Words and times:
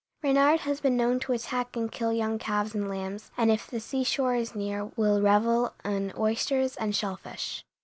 Reynard 0.23 0.61
has 0.61 0.81
been 0.81 0.97
known 0.97 1.19
to 1.19 1.31
attack 1.31 1.75
and 1.77 1.91
kill 1.91 2.11
young 2.11 2.39
calves 2.39 2.73
and 2.73 2.89
lambs, 2.89 3.29
and 3.37 3.51
if 3.51 3.67
the 3.67 3.79
seashore 3.79 4.33
is 4.33 4.55
near 4.55 4.85
will 4.95 5.21
revel 5.21 5.75
in 5.85 6.11
oysters 6.17 6.75
and 6.75 6.95
shellfish. 6.95 7.63